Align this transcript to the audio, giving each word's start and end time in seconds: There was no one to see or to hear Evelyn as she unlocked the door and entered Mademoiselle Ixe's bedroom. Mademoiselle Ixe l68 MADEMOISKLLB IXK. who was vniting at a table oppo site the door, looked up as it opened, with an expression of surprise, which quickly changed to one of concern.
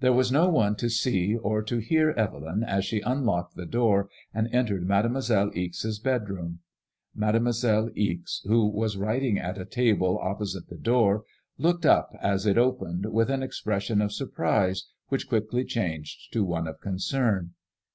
There 0.00 0.14
was 0.14 0.32
no 0.32 0.48
one 0.48 0.74
to 0.76 0.88
see 0.88 1.36
or 1.36 1.62
to 1.64 1.76
hear 1.80 2.08
Evelyn 2.12 2.62
as 2.64 2.86
she 2.86 3.00
unlocked 3.02 3.56
the 3.56 3.66
door 3.66 4.08
and 4.32 4.48
entered 4.50 4.88
Mademoiselle 4.88 5.50
Ixe's 5.54 5.98
bedroom. 5.98 6.60
Mademoiselle 7.14 7.88
Ixe 7.88 7.92
l68 7.94 8.14
MADEMOISKLLB 8.14 8.22
IXK. 8.22 8.48
who 8.50 8.66
was 8.70 8.94
vniting 8.96 9.38
at 9.38 9.58
a 9.58 9.66
table 9.66 10.18
oppo 10.24 10.46
site 10.46 10.68
the 10.70 10.78
door, 10.78 11.24
looked 11.58 11.84
up 11.84 12.08
as 12.22 12.46
it 12.46 12.56
opened, 12.56 13.04
with 13.12 13.28
an 13.28 13.42
expression 13.42 14.00
of 14.00 14.14
surprise, 14.14 14.88
which 15.08 15.28
quickly 15.28 15.62
changed 15.62 16.32
to 16.32 16.42
one 16.42 16.66
of 16.66 16.80
concern. 16.80 17.52